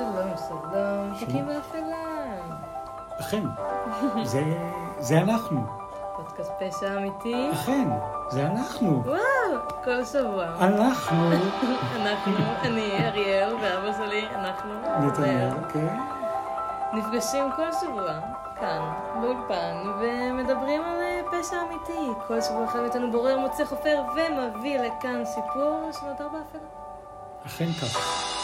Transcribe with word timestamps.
שלום, 0.00 0.36
שלום, 0.48 1.14
תיקים 1.18 1.46
באפלה. 1.46 1.96
אכן, 3.20 3.42
זה, 4.24 4.42
זה 4.98 5.18
אנחנו. 5.18 5.60
פודקאסט 6.16 6.52
פשע 6.58 6.96
אמיתי. 6.96 7.50
אכן, 7.52 7.88
זה 8.30 8.46
אנחנו. 8.46 9.02
וואו, 9.04 9.20
כל 9.84 10.04
שבוע. 10.04 10.46
אנחנו, 10.60 11.32
אנחנו, 12.00 12.32
אני, 12.62 13.08
אריאל, 13.08 13.54
ואבא 13.54 13.92
שלי, 13.92 14.28
אנחנו. 14.34 14.72
נתנאל, 15.06 15.48
כן? 15.72 15.96
נפגשים 16.92 17.44
כל 17.56 17.72
שבוע, 17.80 18.20
כאן, 18.60 18.92
באולפן, 19.20 19.76
ומדברים 20.00 20.82
על 20.82 21.00
אה, 21.00 21.20
פשע 21.30 21.56
אמיתי. 21.62 22.20
כל 22.26 22.40
שבוע 22.40 22.64
אחד 22.64 22.80
מאיתנו 22.80 23.12
בורר, 23.12 23.38
מוצא 23.38 23.64
חופר, 23.64 24.02
ומביא 24.14 24.78
לכאן 24.78 25.24
סיפור 25.24 25.90
שנותר 25.92 26.28
באפלה. 26.28 26.68
אכן 27.46 27.72
כך. 27.72 28.39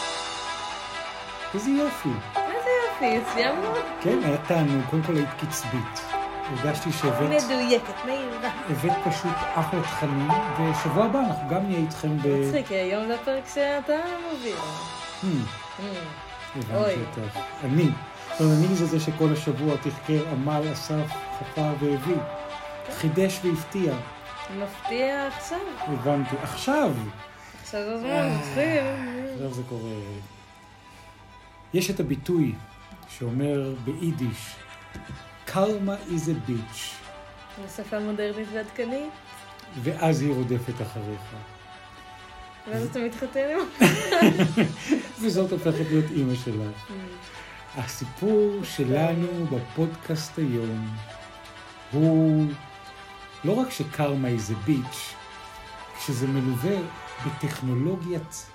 איזה 1.53 1.69
יופי. 1.69 2.09
איזה 2.35 2.69
יופי, 3.13 3.31
סיימנו? 3.33 3.67
כן, 4.01 4.19
היה 4.23 4.37
תענוג. 4.37 4.85
קודם 4.89 5.03
כל 5.03 5.15
היית 5.15 5.29
קצבית. 5.41 6.01
הרגשתי 6.49 6.91
שהבאת 6.91 7.29
מדויקת, 7.43 8.05
מהירה. 8.05 8.49
הבאת 8.69 8.91
פשוט 9.05 9.31
אחלה 9.55 9.81
תכנים, 9.81 10.27
ושבוע 10.53 11.05
הבא 11.05 11.19
אנחנו 11.19 11.49
גם 11.49 11.63
נהיה 11.67 11.79
איתכם 11.79 12.17
ב... 12.17 12.27
מצחיק, 12.27 12.71
היום 12.71 13.07
זה 13.07 13.15
הפרק 13.15 13.43
שאתה 13.53 13.93
מוביל. 14.31 14.55
Hmm, 14.55 15.25
Hmm. 15.79 15.81
הבנתי. 16.55 16.93
אותך. 17.19 17.37
אני. 17.63 17.89
אומרת, 18.39 18.57
אני 18.57 18.75
זה 18.75 18.85
זה 18.85 18.99
שכל 18.99 19.33
השבוע 19.33 19.75
תחקר, 19.77 20.23
עמל, 20.31 20.61
אסף, 20.73 21.11
חפר 21.39 21.73
והביא. 21.79 22.15
חידש 22.97 23.39
והפתיע. 23.43 23.93
מפתיע 24.59 25.27
עכשיו. 25.27 25.57
הבנתי. 25.87 26.35
עכשיו! 26.43 26.91
עכשיו 27.61 27.83
זה 27.85 27.93
הזמן, 27.93 28.09
אה. 28.09 28.37
מתחיל. 28.37 29.33
עכשיו 29.33 29.53
זה 29.53 29.61
קורה. 29.69 29.89
יש 31.73 31.89
את 31.89 31.99
הביטוי 31.99 32.55
שאומר 33.09 33.73
ביידיש, 33.83 34.55
קרמה 35.45 35.95
is 35.95 36.27
a 36.27 36.49
bitch, 36.49 37.07
בשפה 37.65 37.99
מודרנית 37.99 38.47
ועדכנית, 38.53 39.13
ואז 39.83 40.21
היא 40.21 40.33
רודפת 40.33 40.81
אחריך. 40.81 41.21
ואז 42.67 42.85
אתה 42.85 42.99
מתחתן 42.99 43.39
עם... 43.39 43.87
וזאת 45.21 45.51
הופכת 45.51 45.85
להיות 45.89 46.11
אימא 46.11 46.35
שלה. 46.35 46.65
הסיפור 47.75 48.59
שלנו 48.63 49.45
בפודקאסט 49.45 50.37
היום 50.37 50.87
הוא 51.91 52.45
לא 53.45 53.51
רק 53.51 53.71
שקרמה 53.71 54.27
is 54.27 54.51
a 54.51 54.69
bitch, 54.69 54.97
כשזה 55.97 56.27
מלווה 56.27 56.77
בטכנולוגיית 57.25 58.45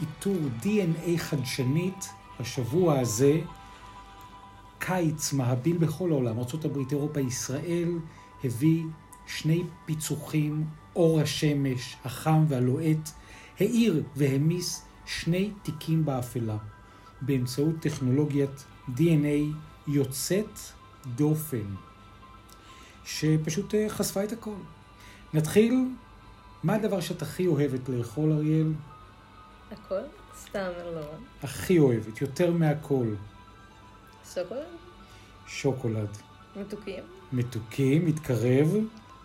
איתור 0.00 0.36
DNA 0.62 1.18
חדשנית, 1.18 2.08
השבוע 2.40 2.98
הזה, 3.00 3.40
קיץ 4.78 5.32
מהביל 5.32 5.78
בכל 5.78 6.10
העולם, 6.10 6.38
ארה"ב, 6.38 6.78
אירופה, 6.90 7.20
ישראל, 7.20 7.98
הביא 8.44 8.84
שני 9.26 9.62
פיצוחים, 9.86 10.66
אור 10.96 11.20
השמש, 11.20 11.96
החם 12.04 12.44
והלוהט, 12.48 13.10
האיר 13.60 14.02
והמיס 14.16 14.84
שני 15.06 15.50
תיקים 15.62 16.04
באפלה, 16.04 16.56
באמצעות 17.20 17.74
טכנולוגיית 17.80 18.64
DNA 18.88 19.56
יוצאת 19.86 20.58
דופן, 21.16 21.74
שפשוט 23.04 23.74
אה, 23.74 23.88
חשפה 23.88 24.24
את 24.24 24.32
הכל. 24.32 24.54
נתחיל, 25.34 25.88
מה 26.62 26.74
הדבר 26.74 27.00
שאת 27.00 27.22
הכי 27.22 27.46
אוהבת 27.46 27.88
לאכול, 27.88 28.32
אריאל? 28.32 28.72
הכל? 29.70 30.17
סתם, 30.42 30.70
לא. 30.94 31.00
הכי 31.42 31.78
אוהבת, 31.78 32.20
יותר 32.20 32.50
מהכל. 32.50 33.06
שוקולד? 34.34 34.66
שוקולד. 35.46 36.08
מתוקים? 36.56 37.02
מתוקים, 37.32 38.06
מתקרב, 38.06 38.68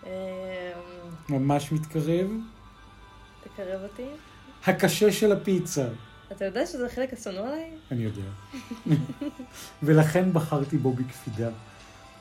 אמ, 0.04 0.10
ממש 1.30 1.72
מתקרב. 1.72 2.28
תקרב 3.44 3.82
אותי. 3.84 4.08
הקשה 4.66 5.12
של 5.12 5.32
הפיצה. 5.32 5.88
אתה 6.32 6.46
יודע 6.46 6.66
שזה 6.66 6.86
החלק 6.86 7.14
השנוא 7.14 7.48
עליי? 7.48 7.72
אני 7.92 8.04
יודע. 8.04 8.22
ולכן 9.84 10.34
בחרתי 10.34 10.78
בו 10.78 10.94
בקפידה. 10.94 11.50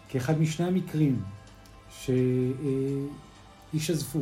כאחד 0.09 0.41
משני 0.41 0.67
המקרים 0.67 1.23
שהשתזפו. 3.75 4.21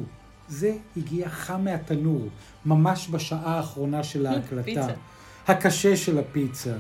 זה 0.51 0.77
הגיע 0.97 1.29
חם 1.29 1.65
מהתנור, 1.65 2.29
ממש 2.67 3.09
בשעה 3.11 3.57
האחרונה 3.57 4.03
של 4.03 4.27
ההקלטה. 4.27 4.65
פיצה. 4.65 4.93
הקשה 5.49 5.97
של 5.97 6.19
הפיצה. 6.19 6.77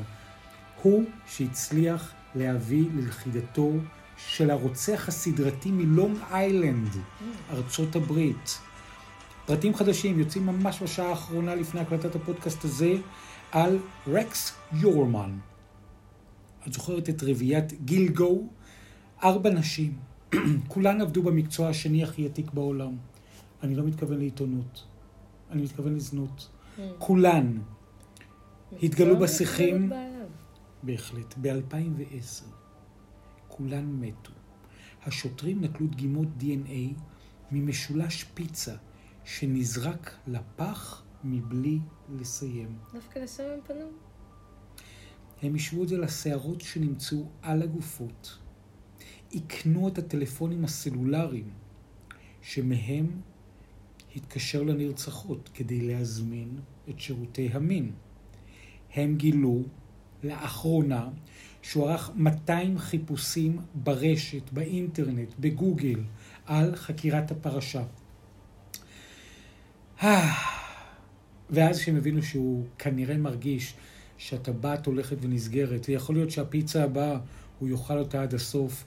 הוא 0.83 1.05
שהצליח 1.27 2.13
להביא 2.35 2.85
ללכידתו 2.95 3.73
של 4.17 4.51
הרוצח 4.51 5.09
הסדרתי 5.09 5.71
מלונג 5.71 6.19
איילנד, 6.31 6.97
ארצות 7.51 7.97
הברית. 7.97 8.59
פרטים 9.47 9.75
חדשים 9.75 10.19
יוצאים 10.19 10.47
ממש 10.47 10.83
בשעה 10.83 11.09
האחרונה 11.09 11.55
לפני 11.55 11.81
הקלטת 11.81 12.15
הפודקאסט 12.15 12.65
הזה 12.65 12.93
על 13.53 13.79
רקס 14.07 14.53
יורמן. 14.73 15.39
את 16.67 16.73
זוכרת 16.73 17.09
את 17.09 17.23
רביעיית 17.23 17.85
גילגו? 17.85 18.49
ארבע 19.23 19.51
נשים, 19.51 19.93
כולן 20.69 21.01
עבדו 21.01 21.23
במקצוע 21.23 21.69
השני 21.69 22.05
הכי 22.05 22.27
עתיק 22.27 22.51
בעולם. 22.51 22.93
אני 23.63 23.75
לא 23.75 23.85
מתכוון 23.85 24.19
לעיתונות, 24.19 24.87
אני 25.51 25.63
מתכוון 25.63 25.95
לזנות. 25.95 26.51
כולן 26.99 27.59
התגלו 28.83 29.19
בשיחים. 29.19 29.93
בהחלט. 30.83 31.35
ב-2010 31.41 32.45
כולן 33.49 33.87
מתו. 34.01 34.31
השוטרים 35.03 35.65
נטלו 35.65 35.87
דגימות 35.87 36.29
DNA 36.41 37.01
ממשולש 37.51 38.25
פיצה 38.25 38.75
שנזרק 39.25 40.17
לפח 40.27 41.03
מבלי 41.25 41.79
לסיים. 42.19 42.79
דווקא 42.93 43.19
לשם 43.19 43.43
הם 43.43 43.61
פנו? 43.67 43.87
הם 45.43 45.55
השוו 45.55 45.83
את 45.83 45.89
זה 45.89 45.99
לשערות 45.99 46.61
שנמצאו 46.61 47.29
על 47.43 47.63
הגופות. 47.63 48.39
איכנו 49.35 49.89
את 49.89 49.99
הטלפונים 49.99 50.65
הסלולריים 50.65 51.51
שמהם 52.43 53.21
התקשר 54.17 54.63
לנרצחות 54.63 55.51
כדי 55.55 55.81
להזמין 55.81 56.59
את 56.89 57.01
שירותי 57.01 57.49
המין. 57.53 57.93
הם 58.95 59.17
גילו 59.17 59.63
לאחרונה 60.25 61.09
שהוא 61.63 61.89
ערך 61.89 62.11
200 62.17 62.79
חיפושים 62.79 63.59
ברשת, 63.75 64.53
באינטרנט, 64.53 65.35
בגוגל, 65.41 66.01
על 66.47 66.77
חקירת 66.77 67.31
הפרשה. 67.31 67.83
ואז 71.51 71.79
כשהם 71.81 71.97
הבינו 71.97 72.23
שהוא 72.23 72.65
כנראה 72.79 73.17
מרגיש 73.17 73.75
שהטבעת 74.19 74.87
הולכת 74.87 75.17
ונסגרת, 75.21 75.87
ויכול 75.89 76.15
להיות 76.15 76.31
שהפיצה 76.31 76.85
הבאה, 76.85 77.19
הוא 77.59 77.69
יאכל 77.69 77.99
אותה 77.99 78.23
עד 78.23 78.35
הסוף 78.35 78.85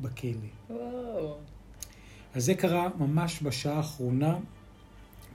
בכלא. 0.00 0.30
וואו. 0.70 1.49
אז 2.34 2.44
זה 2.44 2.54
קרה 2.54 2.88
ממש 2.98 3.42
בשעה 3.42 3.76
האחרונה. 3.76 4.36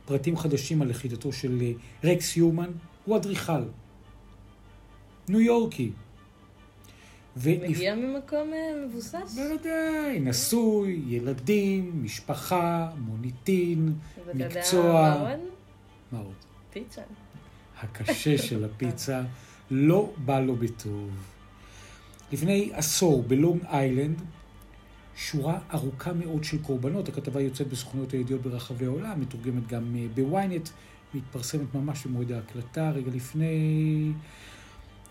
פרטים 0.06 0.38
חדשים 0.38 0.82
על 0.82 0.88
לכידתו 0.90 1.34
של 1.34 1.62
אה, 1.62 1.72
רקס 2.12 2.38
יומן, 2.38 2.72
הוא 3.06 3.16
אדריכל. 3.18 3.62
ניו 5.30 5.42
יורקי. 5.42 5.92
ולפ- 7.38 7.70
מגיע 7.70 7.96
ממקום 7.96 8.54
אה, 8.54 8.86
מבוסס? 8.88 9.36
בוודאי, 9.38 10.20
נשוי, 10.20 11.02
ילדים, 11.08 12.04
משפחה, 12.04 12.90
מוניטין, 12.98 13.94
ואתה 14.26 14.32
יודע 14.44 14.48
מקצוע. 14.60 14.84
מה 14.94 15.30
עוד? 15.32 15.40
מה 16.12 16.20
עוד? 16.20 16.34
פיצה. 16.74 17.02
הקשה 17.82 18.38
של 18.48 18.64
הפיצה 18.66 19.22
לא 19.72 20.14
בא 20.18 20.40
לו 20.40 20.56
בטוב. 20.56 21.10
לפני 22.32 22.70
עשור 22.74 23.24
בלונג 23.24 23.66
איילנד, 23.66 24.22
שורה 25.16 25.60
ארוכה 25.74 26.14
מאוד 26.14 26.44
של 26.44 26.62
קורבנות, 26.62 27.10
הכתבה 27.10 27.42
יוצאת 27.42 27.68
בסוכנויות 27.68 28.12
הידיעות 28.12 28.42
ברחבי 28.42 28.86
העולם, 28.86 29.22
מתורגמת 29.22 29.68
גם 29.68 29.96
אה, 29.96 30.06
בוויינט, 30.16 30.70
מתפרסמת 31.14 31.76
ממש 31.76 32.06
במועד 32.06 32.32
ההקלטה, 32.32 32.90
רגע 32.90 33.12
לפני... 33.12 34.12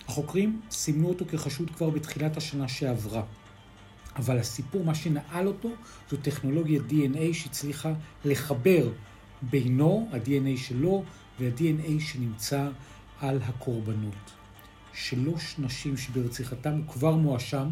החוקרים 0.08 0.60
סימנו 0.70 1.08
אותו 1.08 1.24
כחשוד 1.24 1.70
כבר 1.70 1.90
בתחילת 1.90 2.36
השנה 2.36 2.68
שעברה. 2.68 3.22
אבל 4.16 4.38
הסיפור, 4.38 4.84
מה 4.84 4.94
שנעל 4.94 5.46
אותו, 5.46 5.68
זו 6.10 6.16
טכנולוגיית 6.16 6.82
DNA 6.90 7.32
שהצליחה 7.34 7.92
לחבר 8.24 8.88
בינו, 9.42 10.08
ה-DNA 10.12 10.58
שלו, 10.58 11.04
וה-DNA 11.40 12.00
שנמצא 12.00 12.68
על 13.20 13.38
הקורבנות. 13.42 14.32
שלוש 14.92 15.54
נשים 15.58 15.96
שברציחתם 15.96 16.72
הוא 16.72 16.92
כבר 16.92 17.16
מואשם. 17.16 17.68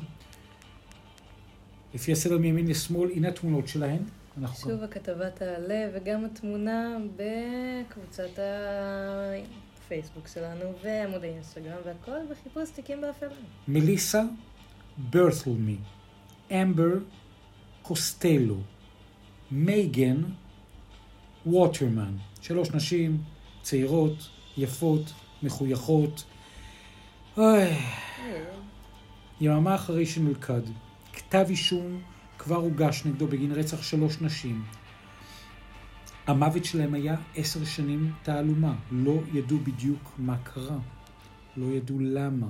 לפי 1.94 2.12
הסדר 2.12 2.38
מימין 2.38 2.66
לשמאל, 2.66 3.10
הנה 3.10 3.28
התמונות 3.28 3.68
שלהן. 3.68 4.02
אנחנו 4.38 4.70
שוב 4.70 4.82
הכתבה 4.82 5.30
תעלה, 5.30 5.88
וגם 5.94 6.24
התמונה 6.24 6.96
בקבוצת 7.16 8.38
הפייסבוק 9.78 10.28
שלנו 10.28 10.72
ועמוד 10.82 11.24
האינסטגרם 11.24 11.78
והכל 11.86 12.26
בחיפוש 12.30 12.70
תיקים 12.70 13.00
באפלה. 13.00 13.28
מליסה 13.68 14.22
ברת'למי, 15.10 15.76
אמבר 16.52 16.92
קוסטלו, 17.82 18.56
מייגן 19.50 20.22
ווטרמן. 21.46 22.16
שלוש 22.40 22.70
נשים 22.70 23.22
צעירות, 23.62 24.28
יפות, 24.56 25.12
מחויכות. 25.42 26.24
אוי, 27.36 27.68
יממה 29.40 29.74
אחרי 29.74 30.06
שנלכד, 30.06 30.60
כתב 31.12 31.44
אישום 31.48 32.00
כבר 32.38 32.56
הוגש 32.56 33.02
נגדו 33.06 33.26
בגין 33.26 33.52
רצח 33.52 33.82
שלוש 33.82 34.20
נשים. 34.20 34.62
המוות 36.26 36.64
שלהם 36.64 36.94
היה 36.94 37.16
עשר 37.36 37.64
שנים 37.64 38.12
תעלומה. 38.22 38.74
לא 38.90 39.20
ידעו 39.32 39.58
בדיוק 39.58 40.12
מה 40.18 40.38
קרה. 40.38 40.78
לא 41.56 41.66
ידעו 41.66 41.98
למה. 42.00 42.48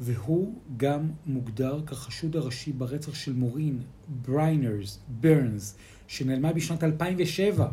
והוא 0.00 0.60
גם 0.76 1.10
מוגדר 1.26 1.80
כחשוד 1.86 2.36
הראשי 2.36 2.72
ברצח 2.72 3.14
של 3.14 3.32
מורין 3.32 3.82
בריינרד 4.08 5.00
ברנס, 5.08 5.76
שנעלמה 6.06 6.52
בשנת 6.52 6.84
2007, 6.84 7.68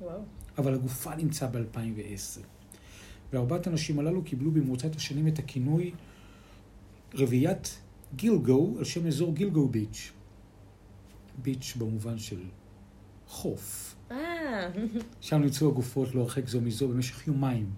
וואו. 0.00 0.20
אבל 0.58 0.74
הגופה 0.74 1.14
נמצא 1.14 1.46
ב-2010. 1.46 2.40
וארבעת 3.32 3.66
הנשים 3.66 3.98
הללו 3.98 4.22
קיבלו 4.22 4.50
במרוצת 4.50 4.96
השנים 4.96 5.28
את 5.28 5.38
הכינוי 5.38 5.92
רביעיית 7.14 7.78
גילגו, 8.16 8.74
על 8.78 8.84
שם 8.84 9.06
אזור 9.06 9.34
גילגו 9.34 9.68
ביץ'. 9.68 10.12
ביץ' 11.42 11.74
במובן 11.78 12.18
של 12.18 12.40
חוף. 13.28 13.94
אה, 14.10 14.70
שם 15.20 15.36
נמצאו 15.42 15.68
הגופות 15.68 16.14
לא 16.14 16.20
הרחק 16.20 16.48
זו 16.48 16.60
מזו 16.60 16.88
במשך 16.88 17.26
יומיים. 17.26 17.70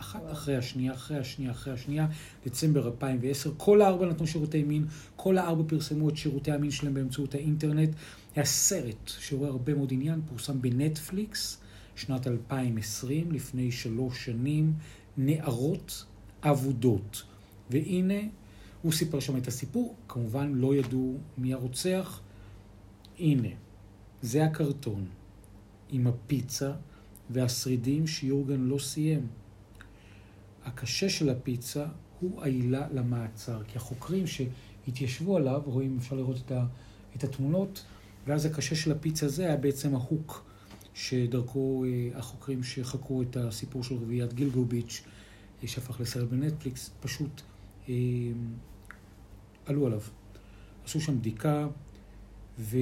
אחת. 0.00 0.20
אחרי 0.32 0.56
השנייה, 0.56 0.94
אחרי 0.94 1.18
השנייה, 1.18 1.50
אחרי 1.50 1.72
השנייה, 1.72 2.06
דצמבר 2.46 2.86
2010. 2.86 3.52
כל 3.56 3.82
הארבע 3.82 4.06
נתנו 4.06 4.26
שירותי 4.26 4.62
מין, 4.62 4.86
כל 5.16 5.38
הארבע 5.38 5.62
פרסמו 5.66 6.08
את 6.08 6.16
שירותי 6.16 6.52
המין 6.52 6.70
שלהם 6.70 6.94
באמצעות 6.94 7.34
האינטרנט. 7.34 7.90
היה 8.36 8.44
סרט 8.44 9.08
שעורר 9.18 9.48
הרבה 9.48 9.74
מאוד 9.74 9.92
עניין, 9.92 10.20
פורסם 10.28 10.62
בנטפליקס, 10.62 11.60
שנת 11.96 12.26
2020, 12.26 13.32
לפני 13.32 13.72
שלוש 13.72 14.24
שנים, 14.24 14.72
נערות 15.16 16.04
אבודות. 16.42 17.22
והנה, 17.70 18.20
הוא 18.82 18.92
סיפר 18.92 19.20
שם 19.20 19.36
את 19.36 19.48
הסיפור, 19.48 19.96
כמובן 20.08 20.52
לא 20.54 20.74
ידעו 20.74 21.18
מי 21.38 21.52
הרוצח. 21.52 22.20
הנה, 23.18 23.48
זה 24.22 24.44
הקרטון. 24.44 25.06
עם 25.90 26.06
הפיצה 26.06 26.72
והשרידים 27.30 28.06
שיורגן 28.06 28.60
לא 28.60 28.78
סיים. 28.78 29.26
הקשה 30.64 31.08
של 31.08 31.30
הפיצה 31.30 31.86
הוא 32.20 32.42
העילה 32.42 32.86
למעצר, 32.92 33.62
כי 33.68 33.76
החוקרים 33.78 34.24
שהתיישבו 34.26 35.36
עליו, 35.36 35.62
רואים, 35.64 35.96
אפשר 35.98 36.16
לראות 36.16 36.36
את, 36.46 36.52
ה, 36.52 36.66
את 37.16 37.24
התמונות, 37.24 37.84
ואז 38.26 38.46
הקשה 38.46 38.74
של 38.74 38.92
הפיצה 38.92 39.26
הזה 39.26 39.46
היה 39.46 39.56
בעצם 39.56 39.94
ההוק 39.94 40.44
שדרכו 40.94 41.84
אה, 41.84 42.18
החוקרים 42.18 42.62
שחקרו 42.62 43.22
את 43.22 43.36
הסיפור 43.36 43.84
של 43.84 43.94
רביעיית 43.94 44.32
גילגו 44.32 44.64
ביץ', 44.64 45.02
אה, 45.62 45.68
שהפך 45.68 46.00
לסרט 46.00 46.28
בנטפליקס, 46.28 46.90
פשוט 47.00 47.42
עלו 49.66 49.86
עליו. 49.86 50.00
עשו 50.84 51.00
שם 51.00 51.18
בדיקה, 51.18 51.66
ו... 52.58 52.76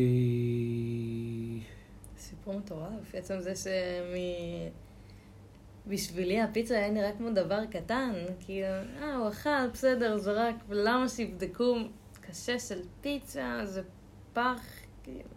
סיפור 2.19 2.59
מטורף. 2.59 3.15
עצם 3.15 3.41
זה 3.41 3.57
שמ... 3.57 4.15
בשבילי 5.89 6.41
הפיצה 6.41 6.75
היה 6.75 6.91
נראה 6.91 7.13
כמו 7.17 7.31
דבר 7.31 7.67
קטן. 7.71 8.13
כאילו, 8.41 8.67
אה, 9.03 9.17
הוא 9.17 9.29
אכל, 9.29 9.69
בסדר, 9.73 10.19
זרק, 10.19 10.55
למה 10.69 11.09
שיבדקו 11.09 11.77
קשה 12.21 12.59
של 12.59 12.81
פיצה, 13.01 13.61
זה 13.65 13.83
פח. 14.33 14.63
כאילו. 15.03 15.29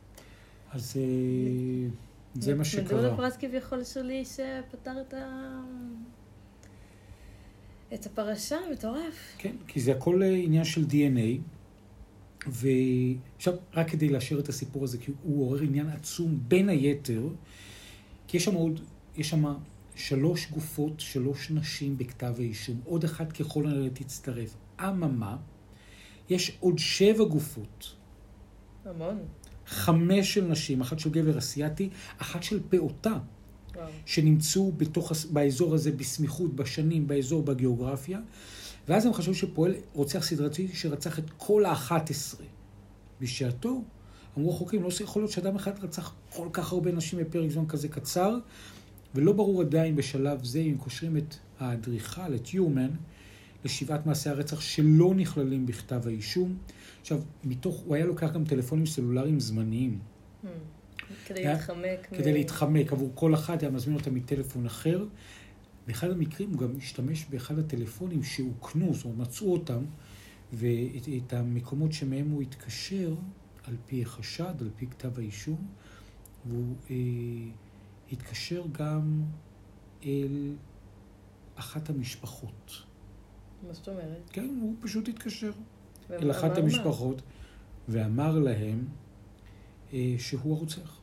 אז 0.72 0.98
אה, 0.98 1.90
זה 2.34 2.56
מה 2.56 2.66
שקרה. 2.66 3.02
לפרס 3.02 3.38
כביכול 3.38 3.84
שלי 3.84 4.26
שפתר 4.26 5.02
את 5.02 5.14
ה... 5.14 5.62
את 7.94 8.06
הפרשה, 8.06 8.58
מטורף. 8.72 9.36
כן, 9.38 9.56
כי 9.68 9.80
זה 9.80 9.92
הכל 9.92 10.24
אה, 10.24 10.36
עניין 10.36 10.64
של 10.64 10.82
DNA. 10.82 11.42
ועכשיו, 12.48 13.54
רק 13.74 13.90
כדי 13.90 14.10
לאשר 14.10 14.40
את 14.40 14.50
הסיפור 14.50 14.84
הזה, 14.84 14.98
כי 14.98 15.12
הוא 15.24 15.46
עורר 15.46 15.62
עניין 15.62 15.90
עצום, 15.90 16.40
בין 16.48 16.70
היתר, 16.70 17.28
כי 18.28 18.38
יש 18.38 18.46
שם 18.46 18.54
עוד, 18.54 18.80
יש 19.18 19.30
שם 19.30 19.54
שלוש 19.96 20.52
גופות, 20.52 21.00
שלוש 21.00 21.52
נשים 21.52 21.98
בכתב 21.98 22.34
האישום, 22.38 22.82
עוד 22.86 23.04
אחת 23.04 23.32
ככל 23.32 23.68
הנראה 23.68 23.90
תצטרף. 23.90 24.56
אממה, 24.80 25.38
יש 26.30 26.58
עוד 26.60 26.80
שבע 26.80 27.24
גופות, 27.24 27.96
המון. 28.86 29.18
חמש 29.66 30.34
של 30.34 30.46
נשים, 30.46 30.82
אחת 30.82 31.00
של 31.00 31.10
גבר 31.10 31.38
אסיאתי, 31.38 31.90
אחת 32.18 32.44
של 32.44 32.60
פעוטה, 32.70 33.20
שנמצאו 34.06 34.72
בתוך, 34.72 35.12
באזור 35.32 35.76
הזה 35.76 35.92
בסמיכות, 35.92 36.56
בשנים, 36.56 37.08
באזור, 37.08 37.44
בגיאוגרפיה, 37.44 38.20
ואז 38.88 39.06
הם 39.06 39.14
חשבו 39.14 39.34
שפועל 39.34 39.76
רוצח 39.94 40.24
סדרתי 40.24 40.68
שרצח 40.74 41.20
את 41.20 41.30
כל 41.38 41.66
האחת 41.66 42.10
עשרה. 42.10 42.46
בשעתו, 43.22 43.84
אמרו 44.38 44.52
החוקרים, 44.52 44.84
לא 44.84 44.90
יכול 45.04 45.22
להיות 45.22 45.32
שאדם 45.32 45.56
אחד 45.56 45.84
רצח 45.84 46.14
כל 46.30 46.48
כך 46.54 46.72
הרבה 46.72 46.92
נשים 46.92 47.20
בפרק 47.20 47.50
זמן 47.50 47.66
כזה 47.68 47.88
קצר, 47.88 48.38
ולא 49.16 49.32
ברור 49.32 49.62
עדיין 49.62 49.96
בשלב 49.96 50.44
זה 50.44 50.60
אם 50.60 50.78
קושרים 50.78 51.18
את 51.18 51.36
האדריכל, 51.60 52.36
את 52.36 52.54
יומן, 52.54 52.90
לשבעת 53.66 54.06
מעשי 54.06 54.30
הרצח 54.30 54.62
שלא 54.62 55.14
נכללים 55.16 55.66
בכתב 55.66 56.08
האישום. 56.08 56.58
עכשיו, 57.02 57.20
מתוך, 57.44 57.76
הוא 57.76 57.96
היה 57.96 58.06
לוקח 58.06 58.32
גם 58.34 58.46
טלפונים 58.46 58.86
סלולריים 58.86 59.40
זמניים. 59.40 60.00
Hmm. 60.44 60.48
כדי 61.26 61.40
היה- 61.40 61.54
להתחמק. 61.54 62.08
כדי 62.12 62.32
מ- 62.32 62.34
להתחמק 62.34 62.92
עבור 62.94 63.12
כל 63.16 63.34
אחת, 63.34 63.62
היה 63.62 63.72
מזמין 63.72 63.98
אותה 63.98 64.12
מטלפון 64.12 64.66
אחר. 64.66 65.06
באחד 65.88 66.12
המקרים 66.12 66.50
הוא 66.50 66.58
גם 66.60 66.70
השתמש 66.78 67.26
באחד 67.30 67.60
הטלפונים 67.60 68.24
שאוכנו, 68.24 68.94
זאת 68.94 69.06
אומרת, 69.06 69.18
מצאו 69.28 69.54
אותם, 69.54 69.84
ואת 70.54 71.10
את 71.28 71.34
המקומות 71.34 71.94
שמהם 71.94 72.30
הוא 72.30 72.42
התקשר, 72.42 73.16
על 73.64 73.76
פי 73.86 74.02
החשד, 74.02 74.54
על 74.62 74.70
פי 74.76 74.88
כתב 74.88 75.20
האישום, 75.20 75.68
והוא 76.46 76.76
אה, 76.90 76.96
התקשר 78.12 78.64
גם 78.72 79.24
אל 80.06 80.54
אחת 81.56 81.90
המשפחות. 81.90 82.72
מה 83.68 83.74
זאת 83.74 83.88
אומרת? 83.90 84.30
כן, 84.34 84.58
הוא 84.62 84.76
פשוט 84.82 85.08
התקשר 85.08 85.52
אל 86.12 86.32
אחת 86.32 86.52
מה- 86.52 86.58
המשפחות 86.58 87.22
ואמר 87.90 88.40
להם 88.40 88.86
אה, 89.94 90.16
שהוא 90.18 90.56
הרוצח. 90.56 90.99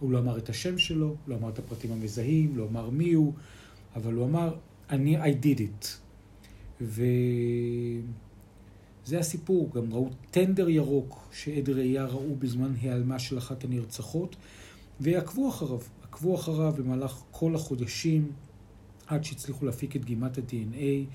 הוא 0.00 0.10
לא 0.10 0.18
אמר 0.18 0.38
את 0.38 0.48
השם 0.48 0.78
שלו, 0.78 1.16
לא 1.28 1.36
אמר 1.36 1.48
את 1.48 1.58
הפרטים 1.58 1.92
המזהים, 1.92 2.56
לא 2.56 2.66
אמר 2.70 2.90
מי 2.90 3.12
הוא, 3.12 3.32
אבל 3.96 4.14
הוא 4.14 4.26
אמר, 4.26 4.54
אני, 4.90 5.22
I 5.22 5.34
did 5.44 5.58
it. 5.58 5.86
וזה 6.80 7.08
הסיפור, 9.18 9.70
גם 9.74 9.92
ראו 9.92 10.08
טנדר 10.30 10.68
ירוק 10.68 11.28
שעד 11.32 11.70
ראייה 11.70 12.04
ראו 12.04 12.36
בזמן 12.38 12.74
היעלמה 12.80 13.18
של 13.18 13.38
אחת 13.38 13.64
הנרצחות, 13.64 14.36
ועקבו 15.00 15.48
אחריו, 15.48 15.80
עקבו 16.02 16.34
אחריו 16.34 16.74
במהלך 16.78 17.22
כל 17.30 17.54
החודשים, 17.54 18.32
עד 19.06 19.24
שהצליחו 19.24 19.66
להפיק 19.66 19.96
את 19.96 20.00
דגימת 20.00 20.38
ה-DNA 20.38 21.06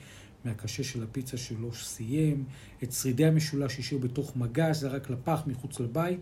מהקשה 0.45 0.83
של 0.83 1.03
הפיצה 1.03 1.37
שלו 1.37 1.73
סיים, 1.73 2.45
את 2.83 2.91
שרידי 2.91 3.25
המשולש 3.25 3.79
השאיר 3.79 3.99
בתוך 3.99 4.35
מגש, 4.35 4.77
זרק 4.77 5.09
לפח 5.09 5.43
מחוץ 5.47 5.79
לבית, 5.79 6.19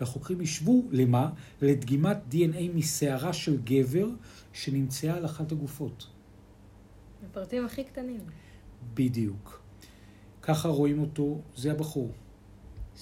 והחוקרים 0.00 0.40
השוו, 0.40 0.88
למה? 0.92 1.30
לדגימת 1.62 2.16
DNA 2.32 2.74
משערה 2.74 3.32
של 3.32 3.56
גבר 3.64 4.08
שנמצאה 4.52 5.16
על 5.16 5.24
אחת 5.24 5.52
הגופות. 5.52 6.06
הפרטים 7.30 7.64
הכי 7.64 7.84
קטנים. 7.84 8.20
בדיוק. 8.94 9.60
ככה 10.42 10.68
רואים 10.68 10.98
אותו, 10.98 11.40
זה 11.56 11.72
הבחור. 11.72 12.12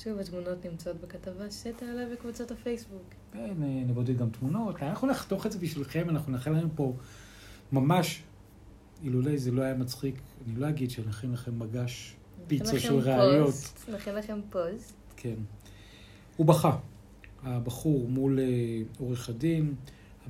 שוב, 0.02 0.18
התמונות 0.18 0.66
נמצאות 0.66 1.00
בכתבה 1.00 1.50
שתעלה 1.50 2.06
בקבוצת 2.12 2.50
הפייסבוק. 2.50 3.14
כן, 3.32 3.62
אה, 3.62 3.84
נבודד 3.86 4.16
גם 4.18 4.30
תמונות. 4.30 4.82
אנחנו 4.82 5.08
נחתוך 5.08 5.46
את 5.46 5.52
זה 5.52 5.58
בשבילכם, 5.58 6.10
אנחנו 6.10 6.32
נכין 6.32 6.52
לכם 6.52 6.68
פה 6.74 6.96
ממש, 7.72 8.22
אילולא 9.02 9.36
זה 9.36 9.50
לא 9.50 9.62
היה 9.62 9.74
מצחיק, 9.74 10.14
אני 10.46 10.60
לא 10.60 10.68
אגיד 10.68 10.90
שנכין 10.90 11.32
לכם 11.32 11.58
מגש 11.58 12.16
פיצה 12.46 12.80
של 12.80 12.94
ראיות. 12.94 13.54
נכין 13.92 14.14
לכם 14.14 14.40
פוסט. 14.50 14.94
כן. 15.16 15.34
הוא 16.36 16.46
בכה. 16.46 16.78
הבחור 17.42 18.08
מול 18.08 18.38
אה, 18.38 18.82
עורך 18.98 19.28
הדין, 19.28 19.74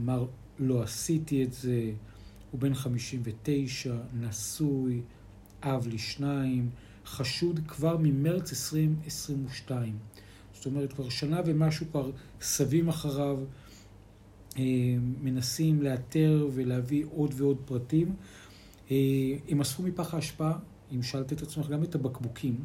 אמר, 0.01 0.27
לא 0.59 0.83
עשיתי 0.83 1.45
את 1.45 1.53
זה, 1.53 1.91
הוא 2.51 2.61
בן 2.61 2.75
59, 2.75 3.97
נשוי, 4.21 5.03
אב 5.63 5.87
לשניים, 5.93 6.71
חשוד 7.07 7.61
כבר 7.69 7.97
ממרץ 8.01 8.51
2022. 8.51 9.99
זאת 10.53 10.67
אומרת, 10.67 10.93
כבר 10.93 11.09
שנה 11.09 11.41
ומשהו 11.47 11.87
כבר 11.91 12.11
סבים 12.41 12.89
אחריו, 12.89 13.39
אה, 14.59 14.63
מנסים 15.23 15.83
לאתר 15.83 16.49
ולהביא 16.53 17.05
עוד 17.15 17.35
ועוד 17.37 17.57
פרטים. 17.65 18.15
אה, 18.91 18.97
הם 19.49 19.61
אספו 19.61 19.83
מפח 19.83 20.15
האשפה, 20.15 20.51
אם 20.95 21.03
שאלת 21.03 21.33
את 21.33 21.43
עצמך, 21.43 21.69
גם 21.69 21.83
את 21.83 21.95
הבקבוקים. 21.95 22.57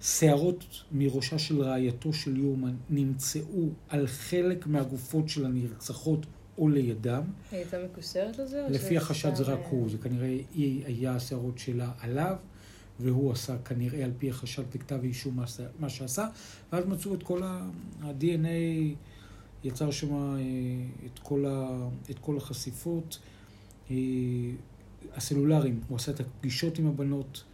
שערות 0.00 0.64
מראשה 0.92 1.38
של 1.38 1.62
רעייתו 1.62 2.12
של 2.12 2.36
יורמן 2.36 2.74
נמצאו 2.90 3.68
על 3.88 4.06
חלק 4.06 4.66
מהגופות 4.66 5.28
של 5.28 5.46
הנרצחות 5.46 6.26
או 6.58 6.68
לידם. 6.68 7.22
היא 7.50 7.58
הייתה 7.58 7.76
מקושרת 7.84 8.38
לזה? 8.38 8.66
לפי 8.70 8.96
החשד 8.96 9.34
זה 9.34 9.42
רק 9.42 9.58
אה, 9.58 9.66
הוא, 9.70 9.90
זה 9.90 9.98
כנראה 9.98 10.36
היא 10.54 10.84
היה 10.86 11.14
השערות 11.16 11.58
שלה 11.58 11.90
עליו, 12.00 12.36
והוא 13.00 13.32
עשה 13.32 13.58
כנראה 13.58 14.04
על 14.04 14.10
פי 14.18 14.30
החשד 14.30 14.62
בכתב 14.74 14.98
האישום 15.02 15.36
מה 15.36 15.44
עשה- 15.44 15.66
מה 15.78 15.88
שעשה, 15.88 16.26
ואז 16.72 16.84
מצאו 16.86 17.14
את 17.14 17.22
כל 17.22 17.42
ה-DNA, 17.42 18.94
יצר 19.64 19.90
שם 19.90 20.14
אה, 20.14 20.38
את 21.06 21.18
כל 21.18 21.46
ה- 21.46 21.88
את 22.10 22.18
כל 22.18 22.36
החשיפות. 22.36 23.18
הסלולריים, 25.14 25.80
הוא 25.88 25.96
עשה 25.96 26.12
את 26.12 26.20
הפגישות 26.20 26.78
עם 26.78 26.86
הבנות, 26.86 27.44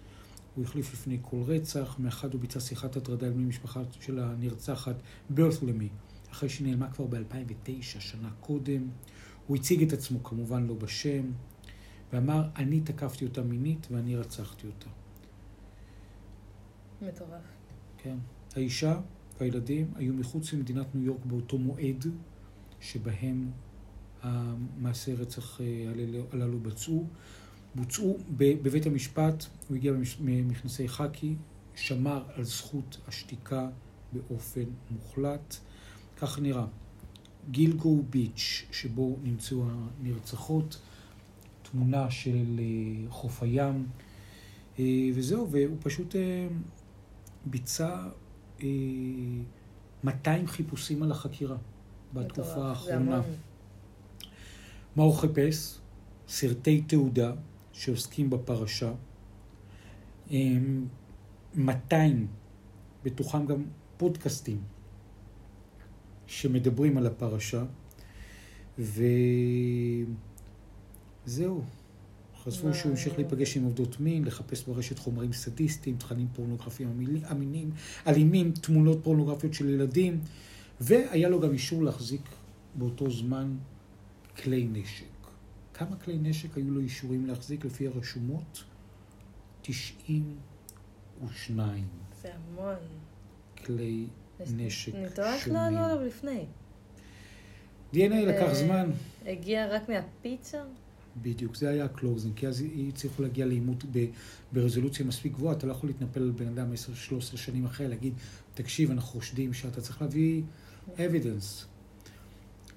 הוא 0.55 0.65
החליף 0.65 0.93
לפני 0.93 1.19
כל 1.23 1.43
רצח, 1.47 1.97
מאחד 1.99 2.33
הוא 2.33 2.41
ביצע 2.41 2.61
שיחת 2.61 2.97
הטרדה 2.97 3.27
עם 3.27 3.49
משפחה 3.49 3.83
של 4.01 4.19
הנרצחת 4.19 4.97
ברת'למי, 5.31 5.89
אחרי 6.31 6.49
שנעלמה 6.49 6.91
כבר 6.91 7.07
ב-2009, 7.07 7.83
שנה 7.83 8.31
קודם. 8.41 8.89
הוא 9.47 9.57
הציג 9.57 9.83
את 9.83 9.93
עצמו 9.93 10.23
כמובן 10.25 10.67
לא 10.67 10.75
בשם, 10.75 11.23
ואמר, 12.13 12.49
אני 12.57 12.81
תקפתי 12.81 13.25
אותה 13.25 13.43
מינית 13.43 13.87
ואני 13.91 14.17
רצחתי 14.17 14.67
אותה. 14.67 14.89
מטורף. 17.03 17.43
כן. 17.99 18.17
האישה 18.57 19.01
והילדים 19.41 19.91
היו 19.97 20.15
מחוץ 20.15 20.53
למדינת 20.53 20.95
ניו 20.95 21.05
יורק 21.05 21.25
באותו 21.25 21.59
מועד 21.59 22.07
שבהם 22.81 23.51
המעשי 24.23 25.15
רצח 25.15 25.61
אה, 25.61 25.67
הללו- 25.91 26.27
הללו 26.33 26.59
בוצעו. 27.75 28.19
בבית 28.37 28.87
המשפט, 28.87 29.45
הוא 29.69 29.77
הגיע 29.77 29.93
ממכנסי 30.21 30.89
חאקי, 30.89 31.35
שמר 31.75 32.23
על 32.35 32.45
זכות 32.45 32.99
השתיקה 33.09 33.69
באופן 34.13 34.65
מוחלט. 34.91 35.57
כך 36.17 36.39
נראה. 36.39 36.67
גילגו 37.51 38.03
ביץ', 38.11 38.67
שבו 38.73 39.17
נמצאו 39.23 39.65
הנרצחות, 40.01 40.81
תמונה 41.63 42.11
של 42.11 42.61
אה, 42.61 43.11
חוף 43.11 43.43
הים, 43.43 43.87
אה, 44.79 44.85
וזהו, 45.15 45.51
והוא 45.51 45.77
פשוט 45.81 46.17
אה, 46.17 46.49
ביצע 47.47 48.09
אה, 48.63 48.69
200 50.05 50.47
חיפושים 50.47 51.03
על 51.03 51.11
החקירה 51.11 51.57
בתקופה 52.15 52.69
האחרונה. 52.69 53.21
מה 54.97 55.03
הוא 55.03 55.15
חיפש? 55.15 55.79
סרטי 56.29 56.83
תעודה 56.83 57.33
שעוסקים 57.73 58.31
בפרשה. 58.31 58.93
אמ, 60.31 60.87
200, 61.55 62.27
בתוכם 63.05 63.47
גם 63.47 63.65
פודקאסטים 63.97 64.61
שמדברים 66.27 66.99
על 66.99 67.07
הפרשה. 67.07 67.65
וזהו. 68.79 70.05
חשפו 72.45 72.75
שהוא 72.75 72.91
המשיך 72.91 73.19
להיפגש 73.19 73.57
עם 73.57 73.65
עובדות 73.65 74.01
מין, 74.01 74.25
לחפש 74.25 74.65
ברשת 74.65 74.99
חומרים 74.99 75.33
סדיסטיים, 75.33 75.97
תכנים 75.97 76.29
פורנוגרפיים 76.33 77.07
אמינים, 77.31 77.71
אלימים, 78.07 78.53
תמונות 78.53 78.99
פורנוגרפיות 79.03 79.55
של 79.55 79.69
ילדים, 79.69 80.21
והיה 80.81 81.29
לו 81.29 81.41
גם 81.41 81.53
אישור 81.53 81.83
להחזיק 81.83 82.21
באותו 82.75 83.11
זמן 83.11 83.57
כלי 84.43 84.69
נשק. 84.73 85.12
כמה 85.75 85.97
כלי 85.97 86.19
נשק 86.19 86.57
היו 86.57 86.71
לו 86.71 86.81
אישורים 86.81 87.27
להחזיק 87.27 87.65
לפי 87.65 87.87
הרשומות? 87.87 88.65
92 89.63 91.85
זה 92.23 92.29
המון. 92.35 92.75
כלי 93.65 94.07
נשק 94.57 94.93
לא 95.19 95.39
שונים. 95.39 95.57
עלו 95.57 95.79
עליו 95.79 96.03
לפני. 96.07 96.45
DNA 97.95 98.15
לקח 98.27 98.49
ו- 98.51 98.55
זמן, 98.55 98.91
הגיע 99.27 99.75
רק 99.75 99.89
מהפיצה? 99.89 100.63
בדיוק, 101.23 101.57
זה 101.57 101.69
היה 101.69 101.85
ה 101.85 101.90
closing, 101.90 102.37
כי 102.37 102.47
אז 102.49 102.65
הצליחו 102.89 103.23
להגיע 103.23 103.47
לאימות 103.47 103.85
ברזולוציה 104.53 105.07
מספיק 105.07 105.33
גבוהה, 105.33 105.57
אתה 105.57 105.67
לא 105.67 105.73
יכול 105.73 105.89
להתנפל 105.89 106.21
על 106.21 106.31
בן 106.31 106.49
אדם 106.49 106.73
10-13 106.73 106.77
שנים 107.37 107.65
אחרי, 107.65 107.89
להגיד, 107.89 108.15
תקשיב, 108.55 108.91
אנחנו 108.91 109.09
חושדים 109.09 109.53
שאתה 109.53 109.81
צריך 109.81 110.03
להביא 110.03 110.43
evidence. 110.97 111.65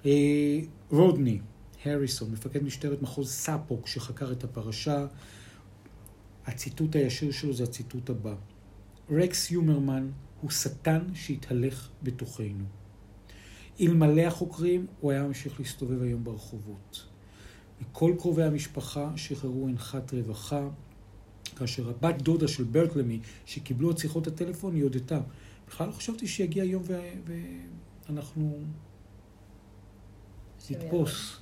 אה, 0.06 0.58
רודני, 0.90 1.40
הריסון, 1.84 2.30
מפקד 2.30 2.62
משטרת 2.62 3.02
מחוז 3.02 3.30
סאפוק 3.30 3.86
שחקר 3.86 4.32
את 4.32 4.44
הפרשה, 4.44 5.06
הציטוט 6.46 6.96
הישיר 6.96 7.32
שלו 7.32 7.52
זה 7.52 7.64
הציטוט 7.64 8.10
הבא: 8.10 8.34
רקס 9.10 9.50
יומרמן 9.50 10.10
הוא 10.40 10.50
שטן 10.50 11.02
שהתהלך 11.14 11.88
בתוכנו. 12.02 12.64
אלמלא 13.80 14.20
החוקרים, 14.20 14.86
הוא 15.00 15.12
היה 15.12 15.22
ממשיך 15.22 15.60
להסתובב 15.60 16.02
היום 16.02 16.24
ברחובות. 16.24 17.06
מכל 17.80 18.14
קרובי 18.18 18.42
המשפחה 18.42 19.12
שחררו 19.16 19.68
אנחת 19.68 20.14
רווחה, 20.14 20.68
כאשר 21.56 21.90
הבת 21.90 22.22
דודה 22.22 22.48
של 22.48 22.64
ברקלמי, 22.64 23.20
שקיבלו 23.46 23.90
את 23.90 23.98
שיחות 23.98 24.26
הטלפון, 24.26 24.74
היא 24.74 24.82
הודתה. 24.82 25.20
בכלל 25.68 25.86
לא 25.86 25.92
חשבתי 25.92 26.26
שיגיע 26.26 26.64
יום. 26.64 26.82
ואנחנו 28.08 28.58
נתפוס, 30.70 31.40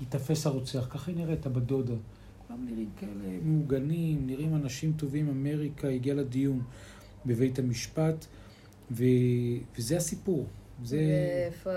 ייתפס 0.00 0.46
הרוצח. 0.46 0.86
ככה 0.90 1.10
היא 1.10 1.16
נראית, 1.16 1.46
הבת 1.46 1.62
דודה. 1.62 1.94
כולם 2.46 2.66
נראים 2.66 2.90
כאלה 2.96 3.38
מעוגנים, 3.42 4.26
נראים 4.26 4.54
אנשים 4.54 4.92
טובים. 4.96 5.28
אמריקה 5.28 5.88
הגיעה 5.88 6.16
לדיון 6.16 6.62
בבית 7.26 7.58
המשפט, 7.58 8.26
ו... 8.90 9.04
וזה 9.78 9.96
הסיפור. 9.96 10.46
זה... 10.84 10.96
ואיפה 10.96 11.70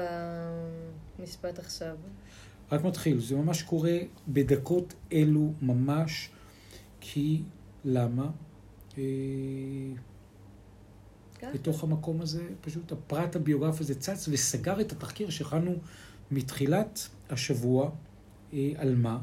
המשפט 1.19 1.59
עכשיו? 1.59 1.95
רק 2.71 2.83
מתחיל, 2.83 3.19
זה 3.19 3.35
ממש 3.35 3.61
קורה 3.61 3.97
בדקות 4.27 4.93
אלו 5.11 5.53
ממש, 5.61 6.29
כי 6.99 7.41
למה? 7.85 8.29
אה, 8.97 9.03
ככה. 11.39 11.51
בתוך 11.53 11.83
המקום 11.83 12.21
הזה, 12.21 12.43
פשוט 12.61 12.91
הפרט 12.91 13.35
הביוגרפי 13.35 13.83
הזה 13.83 13.99
צץ 13.99 14.27
וסגר 14.31 14.81
את 14.81 14.91
התחקיר 14.91 15.29
שהכנו 15.29 15.75
מתחילת 16.31 17.07
השבוע, 17.29 17.85
אה, 17.85 17.89
על 18.51 18.95
מה? 18.95 19.19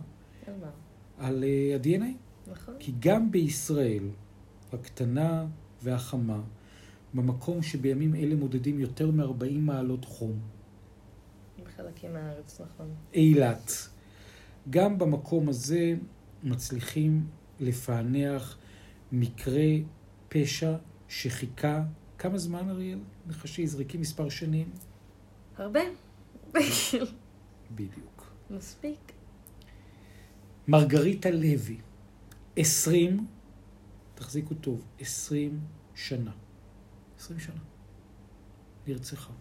על 0.46 0.54
מה? 0.60 0.70
על 1.18 1.44
אה, 1.44 1.76
ה-DNA. 1.76 2.50
נכון? 2.50 2.74
כי 2.78 2.92
גם 2.98 3.30
בישראל, 3.30 4.08
הקטנה 4.72 5.46
והחמה, 5.82 6.40
במקום 7.14 7.62
שבימים 7.62 8.14
אלה 8.14 8.34
מודדים 8.34 8.80
יותר 8.80 9.10
מ-40 9.10 9.58
מעלות 9.58 10.04
חום, 10.04 10.40
בחלקים 11.64 12.12
מהארץ, 12.12 12.60
נכון. 12.60 12.94
אילת. 13.14 13.72
גם 14.70 14.98
במקום 14.98 15.48
הזה 15.48 15.94
מצליחים 16.42 17.26
לפענח 17.60 18.58
מקרה 19.12 19.68
פשע 20.28 20.76
שחיכה, 21.08 21.82
כמה 22.18 22.38
זמן 22.38 22.68
אריאל? 22.70 22.98
נחשי, 23.26 23.66
זריקים 23.66 24.00
מספר 24.00 24.28
שנים? 24.28 24.70
הרבה. 25.56 25.80
בדיוק. 27.74 28.32
מספיק. 28.50 29.13
מרגריטה 30.68 31.30
לוי, 31.30 31.76
20, 32.56 33.26
תחזיקו 34.14 34.54
טוב, 34.54 34.84
20 35.00 35.60
שנה. 35.94 36.30
20 37.18 37.40
שנה. 37.40 37.60
נרצחה. 38.86 39.32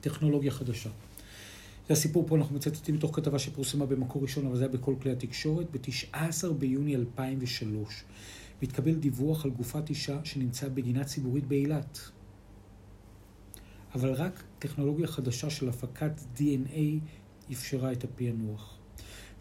טכנולוגיה 0.00 0.50
חדשה. 0.50 0.90
זה 1.88 1.92
הסיפור 1.92 2.26
פה, 2.28 2.36
אנחנו 2.36 2.56
מצטטים 2.56 2.94
מתוך 2.94 3.16
כתבה 3.16 3.38
שפורסמה 3.38 3.86
במקור 3.86 4.22
ראשון, 4.22 4.46
אבל 4.46 4.56
זה 4.56 4.64
היה 4.64 4.72
בכל 4.72 4.94
כלי 5.02 5.12
התקשורת, 5.12 5.66
ב-19 5.70 6.52
ביוני 6.58 6.96
2003. 6.96 8.04
מתקבל 8.62 8.94
דיווח 8.94 9.44
על 9.44 9.50
גופת 9.50 9.90
אישה 9.90 10.24
שנמצאה 10.24 10.68
בגינה 10.68 11.04
ציבורית 11.04 11.46
באילת. 11.46 11.98
אבל 13.94 14.12
רק 14.12 14.42
טכנולוגיה 14.58 15.06
חדשה 15.06 15.50
של 15.50 15.68
הפקת 15.68 16.12
DNA 16.36 16.80
אפשרה 17.52 17.92
את 17.92 18.04
הפענוח. 18.04 18.79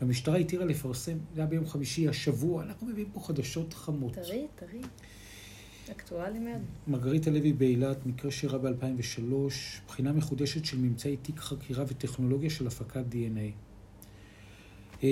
והמשטרה 0.01 0.37
התירה 0.37 0.65
לפרסם, 0.65 1.17
זה 1.35 1.41
היה 1.41 1.47
ביום 1.49 1.67
חמישי 1.67 2.07
השבוע, 2.07 2.63
אנחנו 2.63 2.87
מביאים 2.87 3.09
פה 3.13 3.19
חדשות 3.19 3.73
חמות. 3.73 4.13
טרי, 4.13 4.47
טרי. 4.55 4.81
אקטואלי 5.91 6.39
מאוד. 6.39 6.61
מרגריטה 6.87 7.31
לוי 7.31 7.53
באילת, 7.53 8.05
מקרה 8.05 8.31
שאירע 8.31 8.57
ב-2003, 8.57 9.33
בחינה 9.87 10.13
מחודשת 10.13 10.65
של 10.65 10.77
ממצאי 10.77 11.17
תיק 11.17 11.39
חקירה 11.39 11.83
וטכנולוגיה 11.87 12.49
של 12.49 12.67
הפקת 12.67 13.03
DNA. 13.11 13.51
אה, 15.03 15.09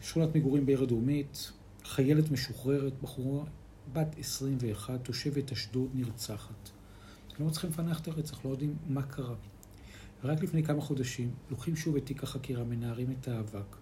שכונת 0.00 0.36
מגורים 0.36 0.66
בעיר 0.66 0.82
הדרומית, 0.82 1.52
חיילת 1.84 2.30
משוחררת, 2.30 2.92
בחורה 3.02 3.44
בת 3.92 4.18
21, 4.18 5.04
תושבת 5.04 5.52
אשדוד, 5.52 5.90
נרצחת. 5.94 6.70
לא 7.40 7.46
מצליחים 7.46 7.70
לפענח 7.70 8.00
את 8.00 8.08
הרצח, 8.08 8.44
לא 8.44 8.50
יודעים 8.50 8.76
מה 8.88 9.02
קרה. 9.02 9.34
רק 10.24 10.42
לפני 10.42 10.62
כמה 10.62 10.80
חודשים 10.80 11.30
לוקחים 11.50 11.76
שוב 11.76 11.96
את 11.96 12.06
תיק 12.06 12.22
החקירה, 12.22 12.64
מנערים 12.64 13.14
את 13.20 13.28
האבק, 13.28 13.76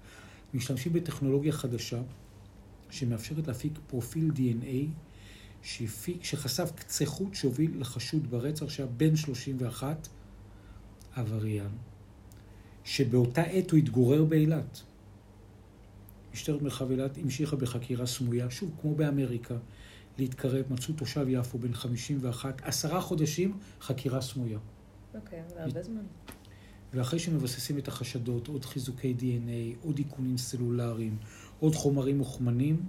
משתמשים 0.55 0.93
בטכנולוגיה 0.93 1.53
חדשה 1.53 2.03
שמאפשרת 2.91 3.49
להפיק 3.49 3.73
פרופיל 3.87 4.31
DNA 4.37 4.87
שהפיק, 5.63 6.25
שחשף 6.25 6.73
קצה 6.75 7.07
חוט 7.07 7.35
שהוביל 7.35 7.81
לחשוד 7.81 8.31
ברצח 8.31 8.69
שהיה 8.69 8.89
בן 8.97 9.17
31, 9.17 10.09
עבריין, 11.15 11.71
שבאותה 12.85 13.43
עת 13.43 13.71
הוא 13.71 13.79
התגורר 13.79 14.25
באילת. 14.25 14.83
משטרת 16.33 16.63
מרחב 16.63 16.91
אילת 16.91 17.19
המשיכה 17.19 17.57
בחקירה 17.57 18.07
סמויה, 18.07 18.51
שוב, 18.51 18.71
כמו 18.81 18.95
באמריקה, 18.95 19.55
להתקרב, 20.19 20.65
מצאו 20.71 20.95
תושב 20.95 21.27
יפו 21.29 21.59
בן 21.59 21.75
51, 21.75 22.61
עשרה 22.65 23.01
חודשים, 23.01 23.59
חקירה 23.81 24.21
סמויה. 24.21 24.59
אוקיי, 25.15 25.43
זה 25.49 25.63
הרבה 25.63 25.83
זמן. 25.83 26.03
ואחרי 26.95 27.19
שמבססים 27.19 27.79
את 27.79 27.89
החשדות, 27.89 28.49
עוד 28.49 28.65
חיזוקי 28.65 29.15
DNA, 29.19 29.85
עוד 29.87 29.99
איכונים 29.99 30.39
סלולריים, 30.39 31.17
עוד 31.61 31.75
חומרים 31.75 32.19
מוכמנים, 32.19 32.83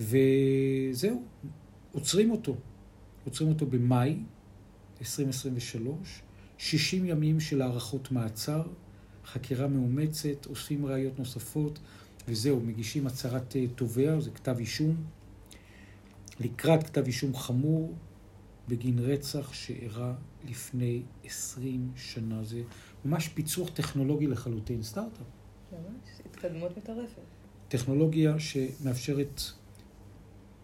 וזהו, 0.00 1.22
עוצרים 1.92 2.30
אותו. 2.30 2.56
עוצרים 3.24 3.48
אותו 3.48 3.66
במאי 3.66 4.16
2023, 5.00 6.22
60 6.58 7.04
ימים 7.04 7.40
של 7.40 7.62
הארכות 7.62 8.12
מעצר, 8.12 8.62
חקירה 9.26 9.68
מאומצת, 9.68 10.46
אוספים 10.46 10.86
ראיות 10.86 11.18
נוספות, 11.18 11.78
וזהו, 12.28 12.60
מגישים 12.60 13.06
הצהרת 13.06 13.56
אה, 13.56 13.66
תובע, 13.74 14.20
זה 14.20 14.30
כתב 14.30 14.56
אישום, 14.58 14.96
לקראת 16.40 16.82
כתב 16.82 17.06
אישום 17.06 17.36
חמור 17.36 17.94
בגין 18.68 18.98
רצח 18.98 19.52
שאירע 19.52 20.14
לפני 20.44 21.02
20 21.24 21.92
שנה. 21.96 22.44
זה 22.44 22.62
ממש 23.04 23.28
פיצוח 23.28 23.70
טכנולוגי 23.70 24.26
לחלוטין, 24.26 24.82
סטארט-אפ. 24.82 25.26
ממש, 25.72 26.20
התקדמות 26.26 26.78
מטורפת. 26.78 27.22
טכנולוגיה 27.68 28.38
שמאפשרת 28.38 29.40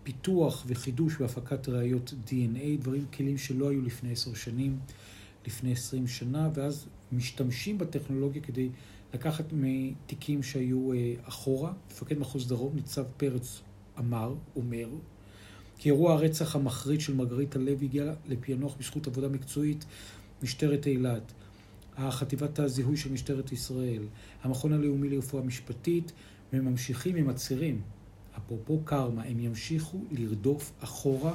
פיתוח 0.03 0.65
וחידוש 0.67 1.21
והפקת 1.21 1.69
ראיות 1.69 2.15
DNA, 2.27 2.81
דברים, 2.81 3.07
כלים 3.17 3.39
שלא 3.39 3.71
היו 3.71 3.83
לפני 3.83 4.13
עשר 4.13 4.35
שנים, 4.35 4.79
לפני 5.47 5.73
עשרים 5.73 6.07
שנה, 6.07 6.51
ואז 6.55 6.87
משתמשים 7.13 7.79
בטכנולוגיה 7.79 8.43
כדי 8.43 8.69
לקחת 9.15 9.45
מתיקים 9.53 10.43
שהיו 10.43 10.93
אה, 10.93 11.15
אחורה. 11.23 11.73
מפקד 11.91 12.19
מחוז 12.19 12.49
דרום, 12.49 12.75
ניצב 12.75 13.05
פרץ, 13.17 13.61
אמר, 13.99 14.35
אומר, 14.57 14.89
כי 15.81 15.89
אירוע 15.89 16.13
הרצח 16.13 16.57
המחריד 16.57 17.01
של 17.01 17.15
מרגריטה 17.15 17.59
לוי 17.59 17.87
הגיע 17.87 18.13
לפענוח 18.29 18.75
בזכות 18.79 19.07
עבודה 19.07 19.29
מקצועית 19.29 19.85
משטרת 20.43 20.87
אילת, 20.87 21.33
החטיבת 21.97 22.59
הזיהוי 22.59 22.97
של 22.97 23.13
משטרת 23.13 23.53
ישראל, 23.53 24.03
המכון 24.43 24.73
הלאומי 24.73 25.09
לרפואה 25.09 25.43
משפטית, 25.43 26.13
והם 26.53 26.65
ממשיכים 26.65 27.17
עם 27.17 27.29
הצירים. 27.29 27.81
אפרופו 28.37 28.81
קרמה, 28.85 29.23
הם 29.23 29.41
ימשיכו 29.41 29.99
לרדוף 30.11 30.73
אחורה 30.81 31.35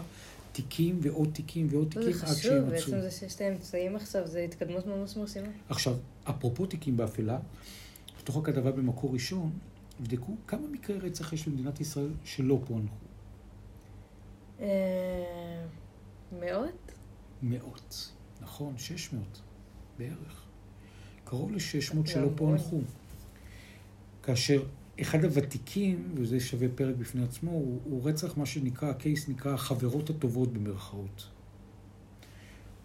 תיקים 0.51 0.99
ועוד 1.01 1.29
תיקים 1.33 1.67
ועוד 1.69 1.87
תיקים 1.87 2.13
זה 2.13 2.25
עד 2.25 2.31
חשוב, 2.31 2.51
שימצאו. 2.51 2.71
בעצם 2.71 3.01
זה 3.01 3.11
שיש 3.11 3.35
את 3.35 3.41
האמצעים 3.41 3.95
עכשיו, 3.95 4.27
זה 4.27 4.39
התקדמות 4.39 4.87
ממש 4.87 5.17
מרשימה. 5.17 5.47
עכשיו, 5.69 5.95
אפרופו 6.23 6.65
תיקים 6.65 6.97
באפלה, 6.97 7.39
בתוך 8.21 8.37
הכתבה 8.37 8.71
במקור 8.71 9.13
ראשון, 9.13 9.51
יבדקו 9.99 10.35
כמה 10.47 10.67
מקרי 10.71 10.97
רצח 10.99 11.33
יש 11.33 11.47
במדינת 11.47 11.81
ישראל 11.81 12.09
שלא 12.23 12.61
פוענחו. 12.67 13.04
אה, 14.59 15.65
מאות? 16.39 16.91
מאות. 17.41 18.11
נכון, 18.41 18.77
600 18.77 19.41
בערך. 19.97 20.43
קרוב 21.23 21.51
ל-600 21.51 21.59
זה 22.05 22.11
שלא. 22.11 22.29
פוענחו. 22.35 22.81
כאשר 24.23 24.63
אחד 25.01 25.25
הוותיקים, 25.25 26.11
וזה 26.15 26.39
שווה 26.39 26.67
פרק 26.75 26.95
בפני 26.95 27.23
עצמו, 27.23 27.51
הוא, 27.51 27.79
הוא 27.83 28.09
רצח 28.09 28.37
מה 28.37 28.45
שנקרא, 28.45 28.89
הקייס 28.89 29.29
נקרא 29.29 29.53
החברות 29.53 30.09
הטובות 30.09 30.53
במרכאות. 30.53 31.27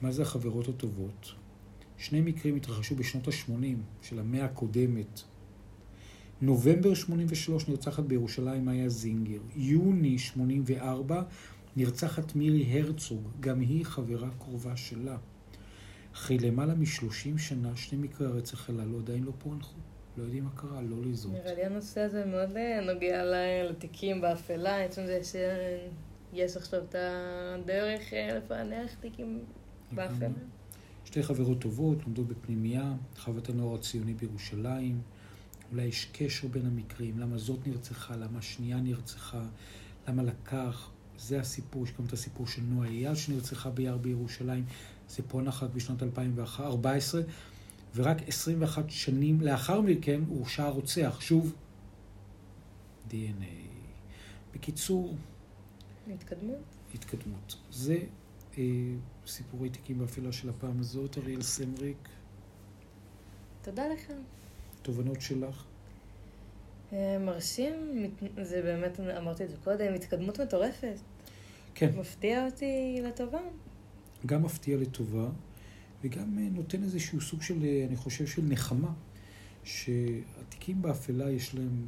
מה 0.01 0.13
זה 0.13 0.23
החברות 0.23 0.69
הטובות? 0.69 1.33
שני 1.97 2.21
מקרים 2.21 2.57
התרחשו 2.57 2.97
בשנות 2.97 3.29
ה-80 3.29 3.77
של 4.03 4.19
המאה 4.19 4.45
הקודמת. 4.45 5.21
נובמבר 6.41 6.95
83 6.95 7.69
נרצחת 7.69 8.05
בירושלים 8.05 8.65
מאיה 8.65 8.89
זינגר. 8.89 9.41
יוני 9.57 10.19
84 10.19 11.23
נרצחת 11.77 12.35
מירי 12.35 12.81
הרצוג, 12.81 13.29
גם 13.41 13.61
היא 13.61 13.85
חברה 13.85 14.29
קרובה 14.39 14.77
שלה. 14.77 15.17
אחרי 16.15 16.39
למעלה 16.39 16.75
מ-30 16.75 17.39
שנה, 17.39 17.77
שני 17.77 17.99
מקרי 17.99 18.27
הרצח 18.27 18.71
הללו 18.71 18.99
עדיין 18.99 19.25
לא 19.25 19.33
פוענחו. 19.39 19.79
לא 20.17 20.23
יודעים 20.23 20.45
מה 20.45 20.51
קרה, 20.55 20.83
לא 20.83 20.97
לזאת. 21.05 21.33
נראה 21.33 21.55
לי 21.55 21.65
הנושא 21.65 22.01
הזה 22.01 22.25
מאוד 22.25 22.57
אה, 22.57 22.81
נוגע 22.81 23.23
לתיקים 23.71 24.21
באפלה, 24.21 24.85
עצם 24.85 25.03
זה 25.07 25.21
שיש 25.25 26.57
עכשיו 26.57 26.81
את 26.89 26.95
הדרך 26.99 28.13
אה, 28.13 28.39
לפענח 28.39 28.95
תיקים 28.95 29.45
באפלה. 29.93 30.29
שתי 31.05 31.23
חברות 31.23 31.61
טובות, 31.61 32.03
לומדות 32.03 32.29
בפנימייה, 32.29 32.93
חוות 33.17 33.49
הנוער 33.49 33.75
הציוני 33.75 34.15
בירושלים. 34.15 35.01
אולי 35.73 35.85
יש 35.85 36.09
קשר 36.13 36.49
בין 36.49 36.67
המקרים, 36.67 37.19
למה 37.19 37.39
זאת 37.39 37.67
נרצחה, 37.67 38.17
למה 38.17 38.39
השנייה 38.39 38.77
נרצחה, 38.81 39.43
למה 40.09 40.23
לקח. 40.23 40.91
זה 41.21 41.41
הסיפור, 41.41 41.85
יש 41.85 41.93
גם 41.99 42.05
את 42.05 42.13
הסיפור 42.13 42.47
של 42.47 42.63
נועה 42.63 42.89
אייל 42.89 43.15
שנרצחה 43.15 43.71
ביער 43.71 43.97
בירושלים. 43.97 44.65
זה 45.09 45.23
פוענח 45.29 45.63
רק 45.63 45.71
בשנת 45.71 46.03
2014, 46.03 47.23
ורק 47.95 48.29
21 48.29 48.85
שנים 48.89 49.41
לאחר 49.41 49.81
מכן 49.81 50.21
הורשע 50.29 50.65
הרוצח, 50.65 51.19
שוב, 51.21 51.55
DNA. 53.11 53.71
בקיצור, 54.55 55.17
התקדמות. 56.15 56.59
התקדמות. 56.95 57.57
זה 57.71 57.99
אה, 58.59 58.65
סיפורי 59.27 59.71
תיקים 59.71 59.99
באפלה 59.99 60.33
של 60.33 60.49
הפעם 60.49 60.81
הזאת, 60.81 61.19
אריאל 61.19 61.43
סמריק, 61.43 62.09
תודה 63.63 63.89
לך. 63.89 64.13
תובנות 64.83 65.21
שלך. 65.21 65.65
אה, 66.93 67.19
מרשים, 67.19 67.73
זה 68.43 68.63
באמת, 68.63 69.01
אמרתי 69.01 69.45
את 69.45 69.51
זה 69.51 69.57
קודם, 69.65 69.95
התקדמות 69.95 70.41
מטורפת. 70.41 70.97
כן, 71.75 71.91
מפתיע 71.99 72.47
אותי 72.47 73.01
לטובה. 73.03 73.41
גם 74.27 74.43
מפתיע 74.43 74.77
לטובה, 74.77 75.29
וגם 76.05 76.39
אה, 76.39 76.49
נותן 76.51 76.83
איזשהו 76.83 77.21
סוג 77.21 77.43
של, 77.43 77.65
אה, 77.65 77.85
אני 77.89 77.97
חושב, 77.97 78.27
של 78.27 78.43
נחמה, 78.43 78.93
שהתיקים 79.65 80.83
באפלה 80.83 81.31
יש 81.31 81.55
להם 81.55 81.87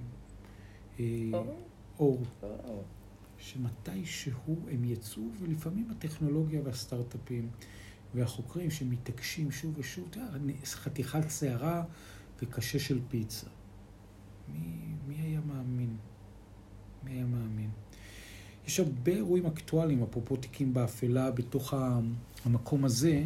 אה, 1.01 1.05
אור. 1.33 1.57
אור, 1.99 2.23
אור. 2.43 2.85
שמתישהו 3.39 4.57
הם 4.71 4.85
יצאו, 4.85 5.23
ולפעמים 5.41 5.91
הטכנולוגיה 5.91 6.61
והסטארט-אפים 6.65 7.49
והחוקרים 8.15 8.71
שמתעקשים 8.71 9.51
שוב 9.51 9.79
ושוב, 9.79 10.11
חתיכת 10.65 11.31
שערה 11.31 11.85
וקשה 12.43 12.79
של 12.79 13.01
פיצה. 13.09 13.47
מי, 14.49 14.59
מי 15.09 15.15
היה 15.15 15.41
מאמין? 15.47 15.97
מי 17.05 17.11
היה 17.11 17.25
מאמין? 17.25 17.71
יש 18.67 18.81
הרבה 18.81 19.13
אירועים 19.13 19.47
אקטואליים, 19.47 20.03
אפרופו 20.03 20.37
תיקים 20.37 20.75
באפלה, 20.75 21.31
בתוך 21.31 21.75
המקום 22.45 22.85
הזה. 22.85 23.23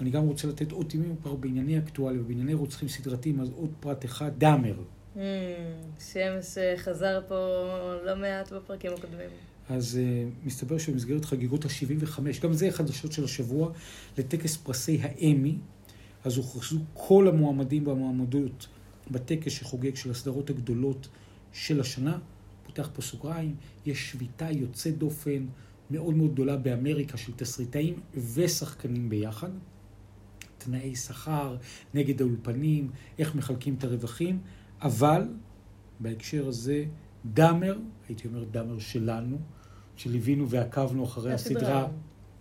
אני 0.00 0.10
גם 0.10 0.24
רוצה 0.24 0.48
לתת 0.48 0.72
עוד 0.72 0.90
טימים 0.90 1.16
כבר 1.22 1.34
בענייני 1.34 1.78
אקטואליה 1.78 2.20
ובענייני 2.20 2.54
רוצחים 2.54 2.88
סדרתיים, 2.88 3.40
אז 3.40 3.50
עוד 3.56 3.70
פרט 3.80 4.04
אחד, 4.04 4.30
דאמר. 4.38 4.74
Hmm, 5.14 5.20
שם 6.00 6.38
שחזר 6.42 7.20
פה 7.28 7.34
לא 8.04 8.16
מעט 8.16 8.52
בפרקים 8.52 8.92
הקודמים. 8.92 9.30
אז 9.68 9.98
uh, 9.98 10.46
מסתבר 10.46 10.78
שבמסגרת 10.78 11.24
חגיגות 11.24 11.64
ה-75, 11.64 12.20
גם 12.42 12.52
זה 12.52 12.70
חדשות 12.70 13.12
של 13.12 13.24
השבוע, 13.24 13.72
לטקס 14.18 14.56
פרסי 14.56 14.98
האמי, 15.02 15.56
אז 16.24 16.36
הוכרזו 16.36 16.78
כל 16.94 17.28
המועמדים 17.28 17.86
והמועמדות 17.86 18.66
בטקס 19.10 19.52
שחוגג 19.52 19.94
של 19.94 20.10
הסדרות 20.10 20.50
הגדולות 20.50 21.08
של 21.52 21.80
השנה. 21.80 22.18
פותח 22.66 22.90
פה 22.94 23.02
סוגריים, 23.02 23.54
יש 23.86 24.10
שביתה 24.10 24.50
יוצאת 24.50 24.98
דופן 24.98 25.46
מאוד 25.90 26.14
מאוד 26.14 26.32
גדולה 26.32 26.56
באמריקה 26.56 27.16
של 27.16 27.32
תסריטאים 27.36 28.00
ושחקנים 28.34 29.08
ביחד. 29.08 29.50
תנאי 30.58 30.96
שכר, 30.96 31.56
נגד 31.94 32.20
האולפנים, 32.20 32.90
איך 33.18 33.34
מחלקים 33.34 33.74
את 33.78 33.84
הרווחים, 33.84 34.38
אבל 34.82 35.22
בהקשר 36.00 36.48
הזה, 36.48 36.84
דאמר, 37.24 37.78
הייתי 38.08 38.28
אומר 38.28 38.44
דאמר 38.44 38.78
שלנו, 38.78 39.38
שליווינו 39.96 40.50
ועקבנו 40.50 41.04
אחרי 41.04 41.32
הסדרה, 41.32 41.88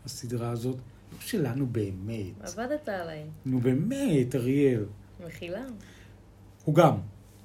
הסדרה 0.05 0.49
הזאת, 0.49 0.75
לא 0.75 1.19
שלנו 1.19 1.67
באמת. 1.67 2.41
עבדת 2.41 2.89
עליי. 2.89 3.23
נו 3.45 3.59
באמת, 3.59 4.35
אריאל. 4.35 4.85
מחילה. 5.27 5.65
הוא 6.67 6.75
גם 6.75 6.97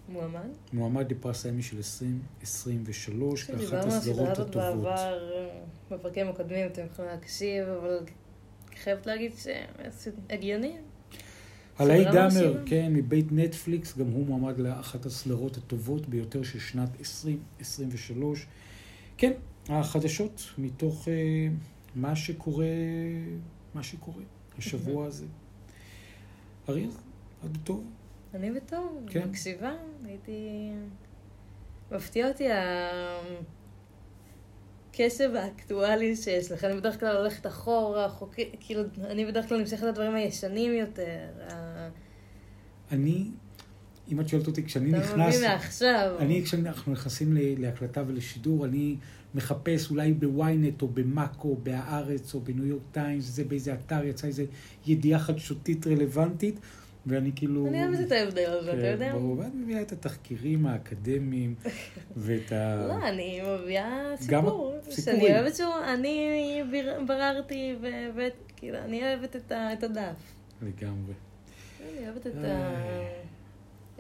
מועמד? 0.08 0.48
מועמד 0.72 1.11
לפרס 1.11 1.46
האמי 1.46 1.62
של 1.62 1.76
2023, 1.76 3.44
כאחת 3.44 3.58
דיברנו 3.58 3.82
על 3.82 3.88
הסדרה 3.88 3.98
הסדרות 3.98 4.28
הזאת 4.28 4.48
הטובות. 4.48 4.82
בעבר, 4.82 5.48
בפרקים 5.90 6.28
הקודמים, 6.28 6.66
אתם 6.66 6.82
יכולים 6.92 7.11
להקשיב, 7.11 7.68
אבל 7.68 7.98
חייבת 8.82 9.06
להגיד 9.06 9.32
שהגיוני. 10.00 10.76
סדרה 11.78 12.12
דאמר. 12.12 12.62
כן, 12.66 12.92
מבית 12.92 13.26
נטפליקס, 13.30 13.98
גם 13.98 14.06
הוא 14.06 14.26
מועמד 14.26 14.58
לאחת 14.58 15.06
הסדרות 15.06 15.56
הטובות 15.56 16.08
ביותר 16.08 16.42
של 16.42 16.58
שנת 16.58 16.90
2023. 16.98 18.46
כן, 19.16 19.32
החדשות 19.68 20.42
מתוך 20.58 21.08
אה, 21.08 21.48
מה 21.94 22.16
שקורה, 22.16 22.66
מה 23.74 23.82
שקורה 23.82 24.22
השבוע 24.58 25.06
הזה. 25.06 25.26
אריאל, 26.68 26.90
את 27.44 27.56
בטוב? 27.56 27.85
אני 28.35 28.51
בטוב, 28.51 29.07
כן. 29.07 29.29
מקשיבה, 29.29 29.73
הייתי... 30.05 30.71
מפתיע 31.92 32.29
אותי 32.29 32.45
הקשב 34.90 35.31
האקטואלי 35.35 36.16
שיש 36.16 36.53
לך. 36.53 36.64
אני 36.64 36.77
בדרך 36.77 37.01
כלל 37.01 37.16
הולכת 37.16 37.47
אחורה, 37.47 38.09
חוק... 38.09 38.35
כאילו, 38.61 38.83
אני 39.05 39.27
בדרך 39.27 39.49
כלל 39.49 39.59
נמשכת 39.61 39.83
לדברים 39.83 40.14
הישנים 40.14 40.73
יותר. 40.73 41.27
אני, 42.90 43.31
אם 44.09 44.21
את 44.21 44.29
שואלת 44.29 44.47
אותי, 44.47 44.64
כשאני 44.64 44.90
אתה 44.90 44.99
נכנס... 44.99 45.37
מבין 45.37 45.51
מעכשיו. 45.51 46.16
אני, 46.18 46.42
כשאנחנו 46.45 46.92
נכנסים 46.92 47.37
להקלטה 47.59 48.03
ולשידור, 48.07 48.64
אני 48.64 48.97
מחפש 49.35 49.90
אולי 49.90 50.12
בוויינט 50.12 50.83
או 50.83 50.88
במאקו, 50.88 51.57
בהארץ 51.62 52.35
או 52.35 52.40
בניו 52.40 52.66
יורק 52.66 52.83
טיימס, 52.92 53.25
זה 53.25 53.45
באיזה 53.45 53.75
אתר, 53.75 54.05
יצאה 54.05 54.29
איזה 54.29 54.45
ידיעה 54.87 55.21
חדשותית 55.21 55.87
רלוונטית, 55.87 56.61
ואני 57.06 57.30
כאילו... 57.36 57.66
אני 57.66 57.86
אוהבת 57.86 58.06
את 58.06 58.12
ההבדל 58.12 58.50
הזה, 58.50 58.72
אתה 58.72 58.80
כן, 58.80 58.86
יודע? 58.92 59.12
ברור, 59.12 59.38
ואת 59.38 59.54
מביאה 59.54 59.82
את 59.82 59.92
התחקירים 59.92 60.66
האקדמיים 60.66 61.54
ואת 62.16 62.52
ה... 62.52 62.76
לא, 62.88 63.08
אני 63.08 63.40
מביאה 63.42 64.16
סיפור. 64.16 64.74
שאני 64.90 65.38
אוהבת 65.38 65.56
שהוא, 65.56 65.74
אני 65.94 66.62
בררתי, 67.06 67.76
וכאילו, 68.14 68.78
אני 68.78 69.02
אוהבת 69.02 69.36
את 69.36 69.82
הדף. 69.82 70.34
לגמרי. 70.62 71.14
אני 71.80 72.06
אוהבת 72.08 72.26
את. 72.26 72.32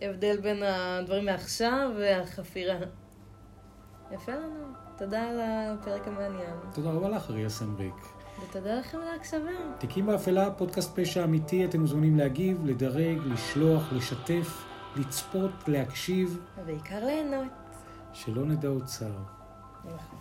ההבדל 0.02 0.40
בין 0.40 0.62
הדברים 0.62 1.24
מעכשיו 1.24 1.90
והחפירה. 1.98 2.78
יפה 4.12 4.32
לנו. 4.32 4.64
תודה 4.98 5.22
על 5.22 5.40
הפרק 5.42 6.08
המעניין. 6.08 6.56
תודה 6.74 6.90
רבה 6.90 7.08
לך, 7.08 7.30
אריה 7.30 7.48
סמריק. 7.48 7.94
ותודה 8.48 8.78
לכם 8.78 8.98
על 8.98 9.08
ההקשבה. 9.08 9.50
תיקים 9.78 10.06
באפלה, 10.06 10.50
פודקאסט 10.50 11.00
פשע 11.00 11.24
אמיתי, 11.24 11.64
אתם 11.64 11.80
מוזמנים 11.80 12.16
להגיב, 12.16 12.66
לדרג, 12.66 13.18
לשלוח, 13.24 13.92
לשתף, 13.92 14.64
לצפות, 14.96 15.50
להקשיב, 15.66 16.38
ובעיקר 16.58 17.04
ליהנות. 17.04 17.52
שלא 18.12 18.44
נדע 18.44 18.68
עוד 18.68 18.84
צער. 18.84 19.22
נכון. 19.84 20.18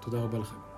תודה 0.00 0.18
רבה 0.18 0.38
לכם. 0.38 0.69